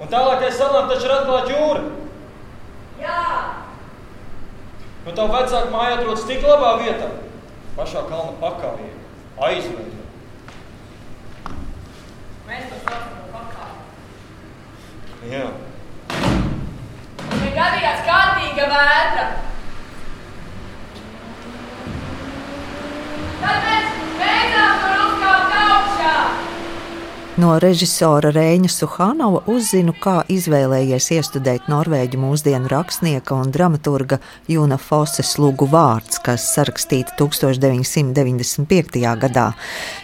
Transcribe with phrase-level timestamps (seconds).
[0.00, 1.86] Un tālākajai salām taču ir atklāta jūra.
[3.00, 3.20] Jā,
[5.06, 7.06] Nu, tā vecāka māja atrodas tik labā vietā,
[7.76, 8.88] pašā kalna pakāpē,
[9.48, 9.92] aizveidot.
[12.48, 15.30] mēs to saucam par pakāpi.
[15.30, 15.44] Jā.
[17.44, 19.28] Ja gadījās kārtīga vētra,
[23.44, 24.85] tad mēs beidzām.
[27.36, 34.16] No režisora Rēņa Suhanova uzzinu, kā izvēlējies iestudēt norvēģu mūsdienu rakstnieka un dramaturga
[34.48, 39.04] Juna Foses lūgu vārds, kas sarakstīta 1995.
[39.20, 39.52] gadā.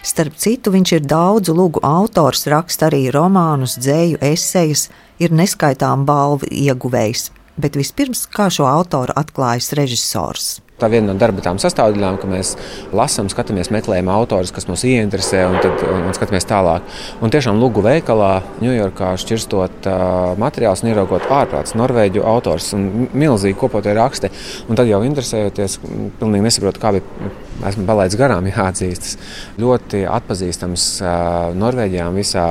[0.05, 6.45] Starp citu, viņš ir daudzu lūgu autors, raksta arī romānus, dzēju, esejas, ir neskaitām balvu
[6.53, 7.31] ieguvējs.
[7.53, 10.55] Bet vispirms, kā šo autoru atklājas režisors.
[10.81, 12.55] Tā viena no darba tām sastāvdaļām, ka mēs
[12.97, 16.87] lasām, skatāmies, meklējam autorus, kas mūs ieinteresē, un, tad, un, un skatāmies tālāk.
[17.21, 23.55] Un tiešām Lūgu veikalā, Ņujorkā, šķirstot uh, materiālus un ieraugot ārprāts, norvēģu autors un milzīgi
[23.61, 24.33] kopotie raksti.
[24.65, 25.77] Un tad jau interesējoties,
[26.19, 27.31] pilnīgi nesaprotu, kā bija.
[27.69, 29.13] Esmu palaidis garām, jāatzīstas.
[29.61, 32.47] Ļoti atpazīstams uh, Norvēģijā un visā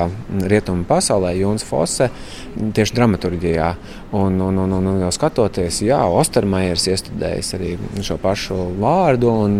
[0.46, 2.08] rietumu pasaulē, Jūns Fosse,
[2.54, 3.74] tieši dramaturgijā.
[4.12, 7.70] Un, un, un, un, un skatoties, jā, Ostermaiers iestudējis arī
[8.04, 9.54] šo pašu vārdu, un,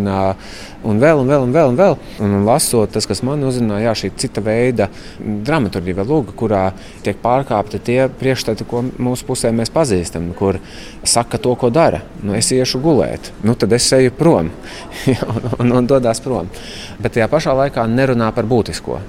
[0.85, 1.97] un vēl, un vēl, un vēl, un vēl.
[2.21, 6.61] Un, un lasot, tas, kas man uzrunāja, jā, šī cita veida dramaturgija lūga, kurā
[7.01, 10.61] tiek pārkāpti tie priekšstati, ko mūsu pusē mēs pazīstam, kur
[11.01, 12.03] saka to, ko dara.
[12.21, 14.53] Nu, es iešu gulēt, nu, tad es eju prom
[15.33, 16.53] un, un, un dodas prom.
[17.01, 19.01] Bet tajā pašā laikā nerunā par būtisko.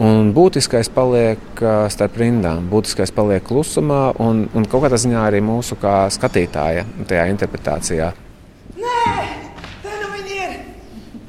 [0.00, 1.60] Un būtiskais paliek
[1.92, 7.26] starp rindām, būtiskais paliek klusumā un, un kaut kādā ziņā arī mūsu kā skatītāja tajā
[7.34, 8.08] interpretācijā.
[8.80, 9.26] Nē,
[9.84, 10.56] te nu viņi ir.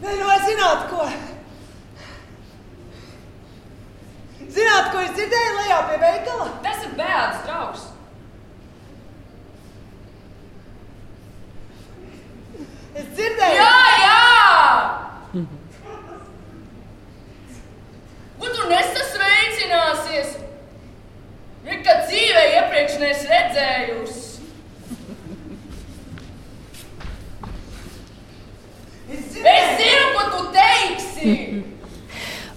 [0.06, 1.10] Nē, nu vai zināt, ko?
[4.56, 6.48] Zināt, ko es dzirdēju lejā pie veikala?
[6.64, 7.90] Tas ir bēdas draugs.
[12.96, 14.18] Es dzirdēju, Jā, jā!
[18.42, 20.32] Un tu nesasveicināsies!
[21.62, 22.44] Nekad dzīvē
[23.02, 24.20] iepriekš neesi redzējusi!
[29.10, 29.70] es Es dzirdēju.
[29.80, 31.36] zinu, ko tu teiksi!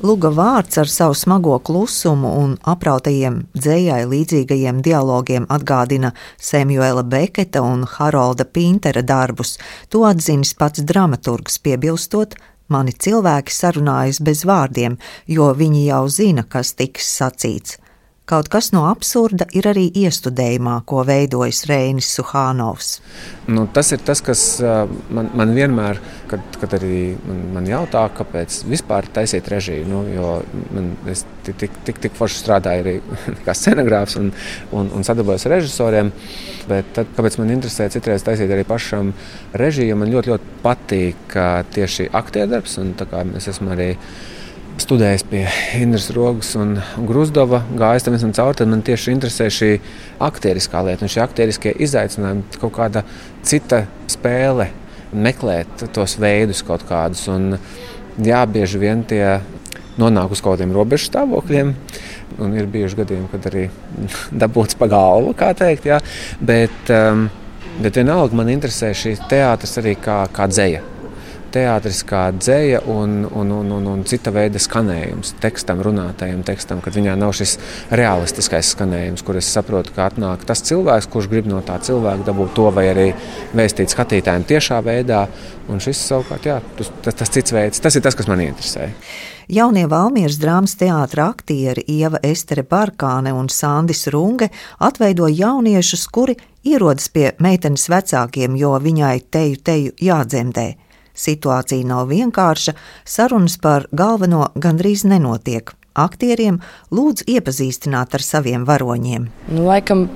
[0.04, 7.86] Luga vārds ar savu smago klusumu un aprautajiem dzējai līdzīgajiem dialogiem atgādina Samuela Beketa un
[7.88, 9.56] Harolda Pintera darbus.
[9.88, 12.36] To atzinis pats dramaturgs, piebilstot,
[12.68, 17.78] mani cilvēki sarunājas bez vārdiem, jo viņi jau zina, kas tiks sacīts.
[18.24, 22.94] Kaut kas no absurda ir arī iestudējumā, ko veidojis Reinis Suhānovs.
[23.52, 24.44] Nu, tas ir tas, kas
[25.12, 29.84] man, man vienmēr, kad, kad arī man, man jautā, kāpēc vispār taisīt režiju.
[29.90, 30.32] Nu, jo
[30.72, 32.96] man, es tik, tik, tik, tik forši strādāju arī
[33.44, 34.32] kā scenogrāfs un,
[34.72, 36.14] un, un sadarbojos ar režisoriem.
[36.70, 39.12] Bet tad, kāpēc man interesē citreiz taisīt arī pašam
[39.52, 41.36] režiju, man ļoti, ļoti patīk
[41.76, 42.80] tieši aktieru darbs.
[42.80, 42.96] un
[43.36, 43.90] Es esmu arī
[44.82, 45.42] studējis pie
[45.78, 46.76] Indras Rogas un
[47.06, 49.70] Grusdova, gājis tam visam cauri, tad man tieši interesē šī
[50.24, 53.04] aktieriskā lieta un šie aktieriskie izaicinājumi, kaut kāda
[53.46, 54.68] cita spēle,
[55.14, 57.26] meklēt tos veidus kaut kādus.
[57.32, 57.54] Un,
[58.18, 59.22] jā, bieži vien tie
[60.00, 61.74] nonāk uz kaut kādiem robežu stāvokļiem.
[62.42, 63.68] Un ir bijuši gadījumi, kad arī
[64.42, 65.86] dabūts pa galvu, kā teikt.
[65.92, 66.00] Jā.
[66.42, 67.28] Bet, um,
[67.78, 70.82] bet vienalga man interesē šī teātris arī kā, kā dzēja
[71.54, 76.96] teātris kā dzēja un, un, un, un, un cita veida skanējums tekstam, runātajam tekstam, kad
[76.96, 77.56] viņā nav šis
[77.94, 82.56] realistiskais skanējums, kur es saprotu, ka atnāk tas cilvēks, kurš grib no tā cilvēka dabūt
[82.58, 83.10] to vai arī
[83.56, 85.26] vēstīt skatītājiem tiešā veidā.
[85.70, 88.90] Un šis savukārt, jā, tas, tas, tas cits veids, tas ir tas, kas man interesē.
[89.48, 94.48] Jaunie Valmieras drāmas teātra aktieri Ieva Estere Barkāne un Sandis Runge
[94.80, 100.68] atveido jauniešus, kuri ierodas pie meitenes vecākiem, jo viņai teju teju jādzemdē.
[101.14, 102.74] Situācija nav vienkārša,
[103.06, 105.70] sarunas par galveno gandrīz nenotiek.
[105.94, 106.58] Aktieriem
[106.90, 109.28] lūdz iepazīstināt ar saviem varoņiem.
[109.54, 110.08] Nu, laikam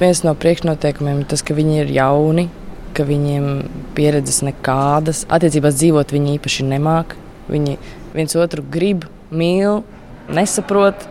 [0.00, 2.48] viens no priekšnoteikumiem ir tas, ka viņi ir jauni,
[2.96, 3.46] ka viņiem
[3.94, 5.22] pieredzes nekādas.
[5.30, 7.14] Attiecībās dzīvot viņi īpaši nemāk.
[7.52, 7.76] Viņi
[8.16, 9.84] viens otru grib, mīl,
[10.32, 11.06] nesaprot.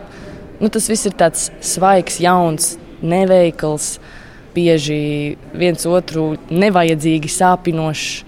[0.60, 3.96] Nu, tas viss ir tāds svaigs, jauns, neveikls,
[4.54, 8.22] bieži viens otru nevajadzīgi sāpinošs.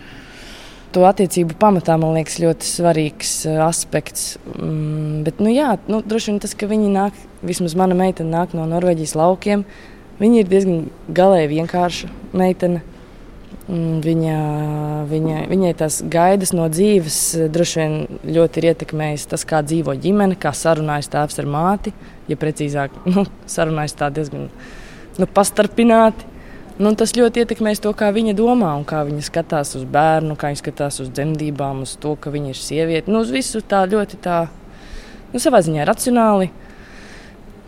[0.94, 4.37] To attiecību pamatā man liekas ļoti svarīgs eh, aspekts.
[4.55, 8.55] Mm, bet, nu, jā, nu, droši vien tas, ka viņi nāk, vismaz mana meitene nāk
[8.55, 9.64] no Norvēģijas laukiem,
[10.20, 10.85] viņa ir diezgan
[11.17, 12.85] galēji vienkārša meitene.
[13.64, 14.37] Mm, viņa,
[15.11, 19.97] viņa, viņai tās gaidas no dzīves eh, droši vien ļoti ir ietekmējis tas, kā dzīvo
[19.99, 21.94] ģimene, kā sarunājas tēvs ar māti.
[22.31, 24.47] Ja precīzāk, nu, sarunājas tā diezgan
[25.19, 26.34] nu, pastarpināti.
[26.75, 30.50] Nu, tas ļoti ietekmēs to, kā viņa domā un kā viņa skatās uz bērnu, kā
[30.50, 33.12] viņa skatās uz dzemdībām, uz to, ka viņa ir sieviete.
[33.15, 34.49] Nu, uz visu tā ļoti tā,
[35.31, 36.50] nu, savā ziņā racionāli.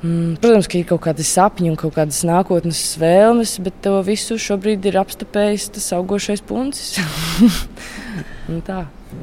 [0.03, 4.37] Mm, protams, ka ir kaut kādi sapņi un kaut kādas nākotnes vēlmes, bet to visu
[4.43, 6.99] šobrīd ir apstājis tas augošais puncis.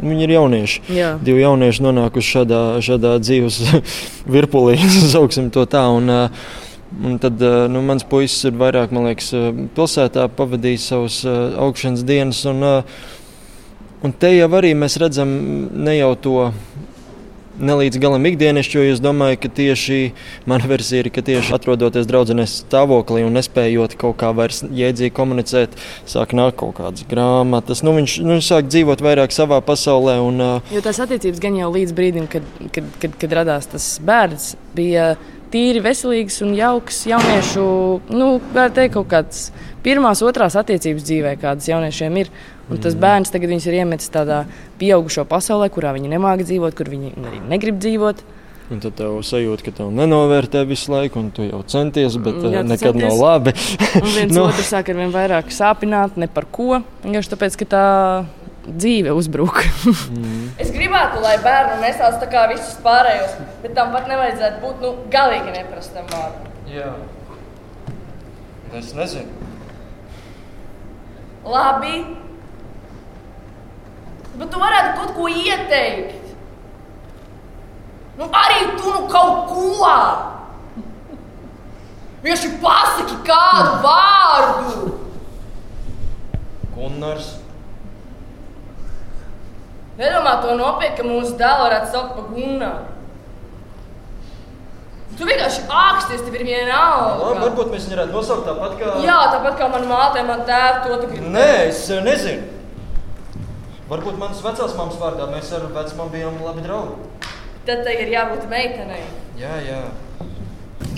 [0.03, 0.81] Viņi ir jaunieši.
[0.95, 1.13] Jā.
[1.23, 3.59] Divi jaunieši nonākuši šādā, šādā dzīves
[4.35, 4.79] virpulī,
[5.13, 5.85] sauksim to tā.
[5.91, 6.09] Un,
[7.01, 12.05] Un tad uh, nu, mans puisis ir vairāk liekas, uh, pilsētā pavadījis savus uh, augšanas
[12.05, 12.43] dienas.
[12.49, 12.61] Un,
[14.03, 15.31] un te jau arī mēs redzam
[15.73, 16.37] ne jau to
[17.59, 19.97] ne līdz galam ikdienišķi, jo es domāju, ka tieši
[20.49, 25.77] mana versija ir, ka tieši atrodoties draudzenēs stāvoklī un nespējot kaut kā vairs jēdzīgi komunicēt,
[26.09, 27.83] sāk nākt kaut kādas grāmatas.
[27.85, 30.17] Nu, viņš nu, sāk dzīvot vairāk savā pasaulē.
[30.23, 30.73] Un, uh...
[30.73, 35.13] Jo tās attiecības gan jau līdz brīdim, kad, kad, kad, kad radās tas bērns, bija
[35.53, 37.65] tīri veselīgs un jauks jauniešu,
[38.13, 39.47] nu, var teikt, kaut kāds
[39.85, 42.31] pirmās, otrās attiecības dzīvē, kādas jauniešiem ir.
[42.71, 44.45] Un tas bērns tagad ir iemetis tādā
[44.79, 48.23] pieaugušo pasaulē, kurā viņi nemāķi dzīvot, kur viņi arī negrib dzīvot.
[48.71, 52.61] Un tad tev sajūta, ka tev nenovērtē visu laiku, un tu jau centies, bet Jā,
[52.63, 53.09] uh, nekad centies.
[53.09, 53.53] nav labi.
[53.99, 54.45] un viens no.
[54.45, 54.45] Nu.
[54.47, 56.79] otru sāk ar vien vairāk sāpināt, ne par ko.
[57.03, 57.83] Vienkārši tāpēc, ka tā
[58.67, 59.63] dzīve uzbruk.
[59.85, 60.41] mm.
[60.63, 64.95] Es gribētu, lai bērnu nesās tā kā visus pārējos, bet tam pat nevajadzētu būt nu,
[65.13, 66.51] galīgi neprastam vārdam.
[66.71, 66.91] Jā.
[68.73, 69.29] Es nezinu.
[71.43, 71.97] Labi,
[74.33, 76.31] Bet tu varētu kaut ko ieteikt.
[78.17, 79.91] Nu, arī tu nu kaut ko.
[82.23, 84.93] Vienkārši pasaki kādu vārdu.
[86.73, 87.33] Gunnars.
[89.99, 92.89] Nedomā to nopietni, ka mūsu dēlu varētu saukt par Gunnaru.
[95.13, 97.43] Tu vienkārši āksties, tev ir viena alga.
[97.43, 98.95] Varbūt mēs viņu varētu nosaukt tāpat kā.
[99.05, 101.29] Jā, tāpat kā manā mātē, man tēvs to tu gribi.
[101.35, 102.49] Nē, es nezinu.
[103.91, 107.29] Varbūt manas vecās mammas vārdā mēs ar vecmāmu bijām labi draugi.
[107.67, 109.03] Tad tai ir jābūt meitenei.
[109.37, 109.83] Jā, jā.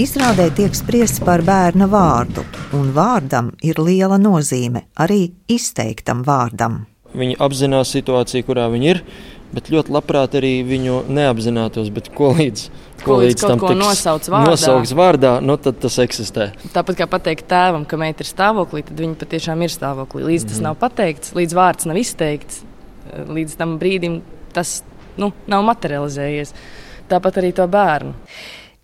[0.02, 2.46] Izrādē tiek spriests par bērna vārdu,
[2.76, 6.86] un vārdam ir liela nozīme arī izteiktam vārdam.
[7.16, 9.02] Viņi apzinās situāciju, kurā viņi ir,
[9.56, 11.92] bet ļoti labprāt arī viņu neapzinātos.
[12.16, 12.66] Ko līdz,
[13.02, 16.50] ko, ko līdz tam tiks nosauc vārdā, nosaukts vārdā nu, tad tas eksistē.
[16.76, 20.26] Tāpat kā pateikt tēvam, ka meita ir stāvoklī, tad viņa patiešām ir stāvoklī.
[20.26, 20.50] Līdz mm -hmm.
[20.50, 20.68] tas mhm.
[20.68, 22.64] nav pateikts, līdz vārds nav izteikts,
[23.28, 24.22] līdz tam brīdim
[24.54, 24.84] tas
[25.18, 26.54] nu, nav materializējies.
[27.10, 28.14] Tāpat arī to bērnu.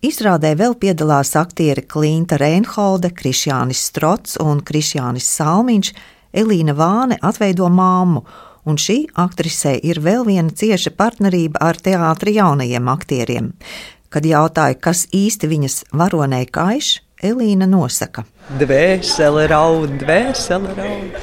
[0.02, 5.92] Izrādē vēl piedalās aktieri Klimta Reinholde, Krišjānis Strots un Krišjānis Salmiņš.
[6.32, 8.24] Elīna Vāne atveido māmu,
[8.64, 13.52] un šī aktrisē ir vēl viena cieša partnerība ar teātra jaunajiem aktieriem.
[14.12, 18.24] Kad jautāja, kas īsti viņas varonei kaiš, Elīna nosaka:
[18.58, 21.18] Dvēsele raud, dvēsele raud.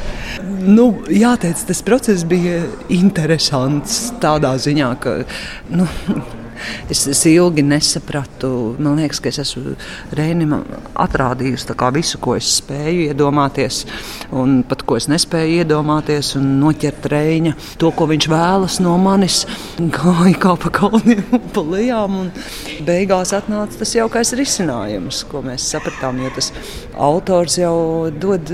[0.64, 2.62] Nu, jāteic, tas process bija
[2.94, 5.18] interesants tādā ziņā, ka.
[5.74, 5.88] Nu,
[6.90, 8.76] Es, es ilgi nesapratu.
[8.80, 9.76] Man liekas, ka es esmu
[10.16, 10.56] Rēnam
[11.00, 13.84] atrādījusi visu, ko es spēju iedomāties,
[14.36, 19.42] un pat ko es nespēju iedomāties, un noķert Rēņa to, ko viņš vēlas no manis.
[19.80, 25.70] Gāja kā pa kalniem un pa lejām, un beigās atnāca tas jaukais risinājums, ko mēs
[25.74, 26.22] sapratām.
[26.24, 26.52] Jo tas
[27.00, 28.52] autors jau dod,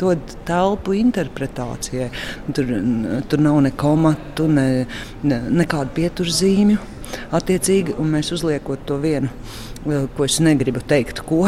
[0.00, 2.10] dod telpu interpretācijai.
[2.54, 2.72] Tur,
[3.30, 4.86] tur nav ne komatu, ne,
[5.22, 6.80] ne, nekādu pieturzīmju
[7.36, 9.30] attiecīgi, mēs uzliekot to vienu.
[9.88, 11.46] Eh, ko es negribu teikt, ko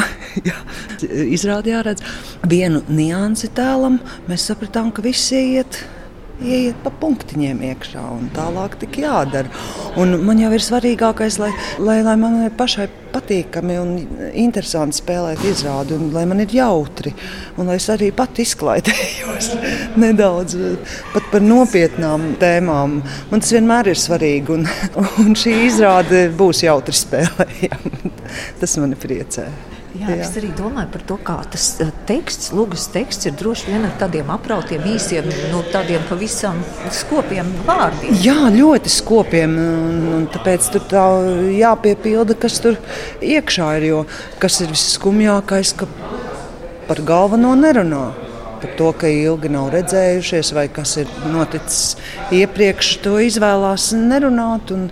[1.36, 2.04] izrādījā redz
[2.48, 5.82] vienu niansi tēlam, mēs sapratām, ka viss iet
[6.42, 9.50] ieiet pa punktiņiem iekšā un tālāk tik jādara.
[10.00, 11.50] Un man jau ir svarīgākais, lai,
[11.82, 13.90] lai, lai man pašai patīkami un
[14.40, 17.12] interesanti spēlēt izrādi, un lai man ir jautri,
[17.60, 19.50] un lai es arī pat izklaidējos
[20.02, 20.56] nedaudz
[21.12, 23.00] pat par nopietnām tēmām.
[23.32, 24.66] Man tas vienmēr ir svarīgi, un,
[25.24, 28.16] un šī izrāde būs jautri spēlējama.
[28.62, 29.50] Tas mani priecē.
[29.92, 30.22] Jā, jā.
[30.24, 33.92] Es arī domāju par to, kā tas eh, teksts, lūgas teksts ir droši vien ar
[34.00, 36.62] tādiem aprautiem, īsiem, nu, tādiem pavisam
[36.96, 38.16] skopiem vārdiem.
[38.24, 39.58] Jā, ļoti skopiem.
[39.60, 41.04] Un, un tāpēc tur tā
[41.58, 42.80] jāpiepilda, kas tur
[43.20, 43.88] iekšā ir.
[43.92, 44.02] Jo
[44.42, 45.86] kas ir visskumjākais, ka
[46.88, 48.10] par galveno nerunā.
[48.62, 51.96] Par to, ka ilgi nav redzējušies, vai kas ir noticis
[52.34, 54.70] iepriekš, to izvēlās nerunāt.
[54.74, 54.88] Un,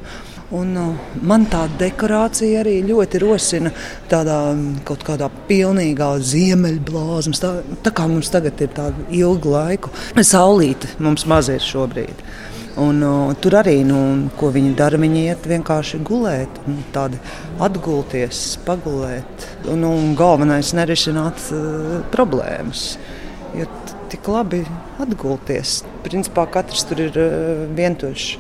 [0.51, 3.71] Un, uh, man tā dekorācija arī ļoti rosina
[4.11, 4.39] tādā
[4.89, 7.39] kaut kādā pilnīgā ziemeļblāzmā.
[7.39, 7.53] Tā,
[7.87, 9.93] tā kā mums tagad ir tāda ilga laika,
[10.27, 12.25] saulīte mums maz ir šobrīd.
[12.83, 14.01] Un, uh, tur arī, nu,
[14.41, 16.61] ko viņi dara, viņi iet vienkārši gulēt,
[16.95, 17.23] tādi
[17.63, 19.49] atgulties, pagulēt.
[19.71, 22.95] Un, un galvenais ir nerisināt uh, problēmas.
[23.55, 23.71] Jo
[24.11, 24.65] tik labi
[25.03, 25.81] atgulties.
[26.03, 28.31] Principā katrs tur ir uh, vientuļš.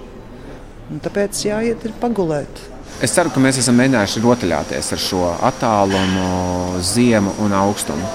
[0.90, 2.64] Un tāpēc jāiet pagulēt.
[3.00, 8.08] Es ceru, ka mēs esam mēģinājuši rotaļāties ar šo attālumu, ziemu un augstumu.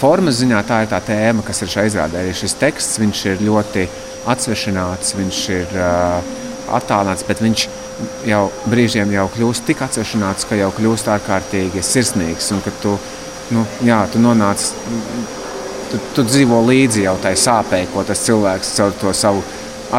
[0.00, 2.22] Formas ziņā tā ir tā tēma, kas ir šajā izrādē.
[2.22, 3.84] Arī šis teksts ir ļoti
[4.32, 6.32] atsvešināts, viņš ir uh,
[6.80, 7.68] attālināts, bet viņš
[8.30, 12.52] jau brīžiem jau kļūst tik atsvešināts, ka jau kļūst ārkārtīgi sirsnīgs.
[12.56, 12.96] Un ka tu,
[13.52, 14.70] nu, jā, tu nonāc,
[15.92, 19.44] tu, tu dzīvo līdzi jau tai sāpei, ko tas cilvēks caur to savu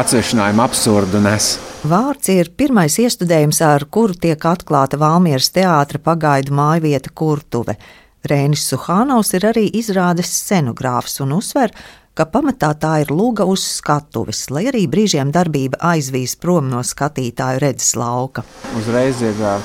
[0.02, 1.54] atsvešinājumu absurdu nes.
[1.82, 7.74] Vārds ir pirmais iestudējums, ar kuru tiek atklāta Valmieras teātra pagaidu mājvieta Kurtuve.
[8.22, 11.74] Rēnis Suhānaus ir arī izrādes scenogrāfs un uzsver,
[12.14, 17.64] ka pamatā tā ir lūga uz skatuves, lai arī brīžiem darbība aizvīs prom no skatītāju
[17.66, 18.46] redzes lauka.
[18.78, 19.58] Uzreiz ir uh,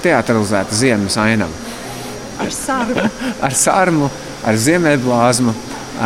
[0.00, 1.76] teatralizēta ziemas ainava.
[2.40, 3.08] Ar sārmu.
[3.50, 4.12] ar sārmu,
[4.48, 5.58] ar ziemeļblāzmu,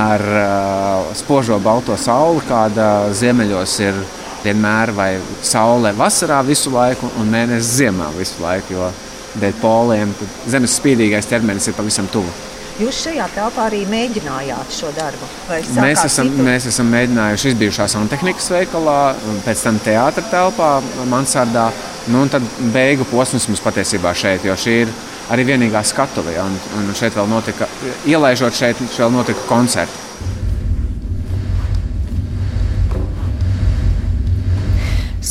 [0.03, 4.07] ar uh, spožo balto sauli, kāda ziemeļos ir
[4.45, 5.11] vienmēr vai
[5.43, 8.91] saule vasarā visu laiku un mēnesis ziemā visu laiku, jo
[9.39, 10.15] dēļ poliem
[10.49, 12.31] zemes spīdīgais ķermenis ir pavisam tuvu.
[12.79, 15.27] Jūs šajā telpā arī mēģinājāt šo darbu?
[15.51, 16.45] Mēs esam, citu?
[16.47, 18.99] mēs esam mēģinājuši izbijušā santehnikas veikalā,
[19.43, 20.69] pēc tam teātra telpā,
[21.11, 21.73] mansardā.
[22.09, 24.93] Nu, un tad beigu posms mums patiesībā šeit, jo šī ir
[25.35, 26.37] arī vienīgā skatuve.
[26.39, 27.67] Un, un šeit vēl notika,
[28.07, 30.08] ielaižot šeit, vēl notika koncerti.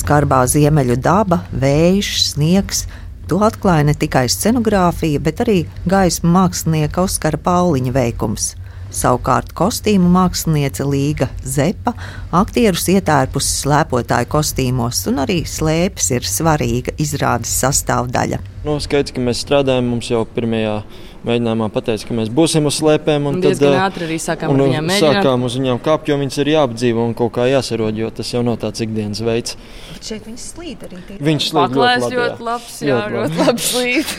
[0.08, 2.86] Skarbā ziemeļu daba, vējš, sniegs.
[3.28, 8.54] To atklāja ne tikai scenogrāfija, bet arī gaismu mākslinieka Oskara Pauliņa veikums.
[8.88, 11.92] Savukārt kostīmu māksliniece Līga Zepa
[12.32, 18.40] aktierus ietērpus slēpotāju kostīmos, un arī slēpes ir svarīga izrādes sastāvdaļa.
[18.64, 20.78] Nu, skaidrs, ka mēs strādājam, mums jau pirmajā
[21.28, 23.28] mēģinājumā pateica, ka mēs būsim uz slēpēm.
[23.30, 25.18] Un, un tad ātri arī sākām un, viņām mēģināt.
[25.20, 28.44] Sākām uz viņām kāpt, jo viņas ir jāapdzīvo un kaut kā jāsarod, jo tas jau
[28.48, 29.58] nav tāds ikdienas veids.
[29.94, 31.02] Bet šeit viņas slīd arī.
[31.28, 34.14] Viņš slīd Paklājs ļoti, ļoti labs, jā, ļoti labi slīd.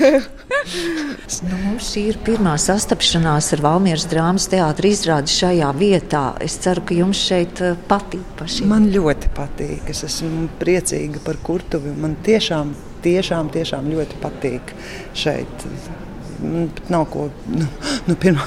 [1.48, 6.24] nu, mums šī ir pirmā sastapšanās ar Valmieras drāmas teātra izrādi šajā vietā.
[6.44, 8.68] Es ceru, ka jums šeit patīk pašiem.
[8.72, 9.88] Man ļoti patīk.
[9.92, 11.94] Es esmu priecīga par kurtuvi.
[11.98, 12.74] Man tiešām,
[13.06, 14.76] tiešām, tiešām ļoti patīk
[15.18, 15.68] šeit
[16.38, 17.28] pat nav ko.
[17.50, 17.66] Nu,
[18.08, 18.46] nu, pirmā,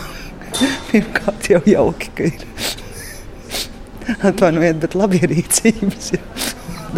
[0.91, 2.47] pirmkārt, jau jauki, ka ir.
[4.27, 6.23] Atvainojiet, bet labierīcības ir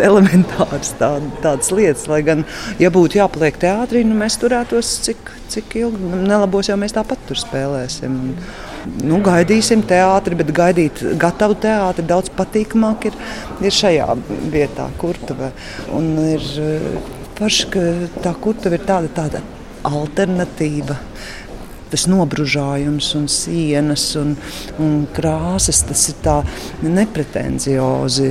[0.01, 1.09] elementāras tā,
[1.43, 2.07] tādas lietas.
[2.09, 2.43] Lai gan,
[2.81, 6.01] ja būtu jāpaliek teātrī, nu, mēs turētos cik, cik ilgi.
[6.01, 8.19] Nu, nelabos jau mēs tāpat tur spēlēsim.
[9.03, 13.19] Nu, gaidīsim teātri, bet gaidīt gatavu teātri daudz patīkamāk ir,
[13.63, 14.09] ir šajā
[14.53, 15.53] vietā, kurtuvē.
[15.95, 16.47] Un ir
[17.37, 17.89] paši, ka
[18.25, 19.43] tā kurtuve ir tāda, tāda
[19.87, 20.97] alternatīva.
[21.93, 24.31] Tas nobružājums, un sienas un,
[24.81, 26.39] un krāsas, tas ir tā
[26.81, 28.29] nepretenziozi,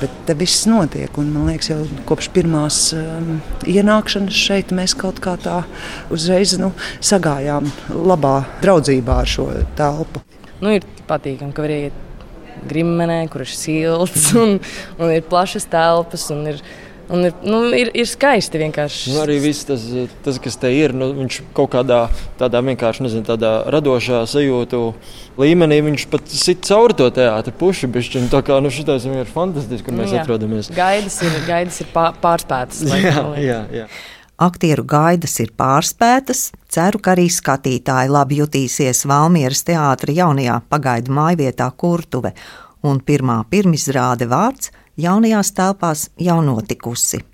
[0.00, 1.12] bet te viss notiek.
[1.20, 5.60] Un, man liekas, jau kopš pirmās um, ienākšanas šeit mēs kaut kā tā
[6.14, 6.72] uzreiz nu,
[7.04, 10.24] sagājām labā draudzībā ar šo telpu.
[10.64, 12.00] Nu, ir patīkami, ka var iet
[12.68, 14.56] grimenē, kur ir silts un,
[14.96, 16.28] un ir plašas telpas.
[16.32, 16.62] Un ir,
[17.12, 19.12] Un ir, nu, ir, ir skaisti vienkārši.
[19.12, 19.82] Nu, arī viss tas,
[20.24, 22.06] tas, kas te ir, nu, viņš kaut kādā
[22.40, 24.80] tādā vienkārši nezinu, tādā radošā sajūtu
[25.40, 27.90] līmenī, viņš pat sit cauri to teātru pušu.
[27.92, 30.24] Bišķiņ, tā kā nu, šitais ir fantastiski, kur mēs nu, jā.
[30.24, 30.70] atrodamies.
[30.74, 32.84] Gaidas ir, gaidas ir pārspētas.
[32.88, 33.88] jā, jā, jā.
[34.44, 36.48] Aktieru gaidas ir pārspētas.
[36.72, 42.32] Ceru, ka arī skatītāji labi jutīsies Valmieras teātra jaunajā pagaidu mājvietā Kurtuve,
[42.82, 47.24] un pirmā pirmizrāde vārds jaunajās telpās jau notikusi.